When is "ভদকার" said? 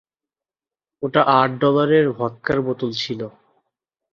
2.17-2.57